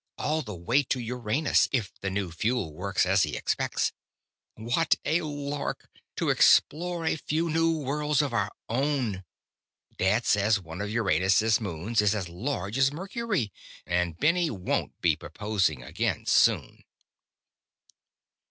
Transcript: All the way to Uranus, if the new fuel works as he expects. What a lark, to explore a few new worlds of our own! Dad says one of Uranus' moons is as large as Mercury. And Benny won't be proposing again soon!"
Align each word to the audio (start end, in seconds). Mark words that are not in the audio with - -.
All 0.17 0.41
the 0.41 0.55
way 0.55 0.81
to 0.85 0.99
Uranus, 0.99 1.69
if 1.71 1.93
the 2.01 2.09
new 2.09 2.31
fuel 2.31 2.73
works 2.73 3.05
as 3.05 3.21
he 3.21 3.37
expects. 3.37 3.91
What 4.55 4.95
a 5.05 5.21
lark, 5.21 5.91
to 6.15 6.29
explore 6.29 7.05
a 7.05 7.17
few 7.17 7.51
new 7.51 7.77
worlds 7.77 8.23
of 8.23 8.33
our 8.33 8.51
own! 8.67 9.23
Dad 9.99 10.25
says 10.25 10.59
one 10.59 10.81
of 10.81 10.89
Uranus' 10.89 11.61
moons 11.61 12.01
is 12.01 12.15
as 12.15 12.29
large 12.29 12.79
as 12.79 12.91
Mercury. 12.91 13.53
And 13.85 14.17
Benny 14.17 14.49
won't 14.49 14.99
be 15.01 15.15
proposing 15.15 15.83
again 15.83 16.25
soon!" 16.25 16.83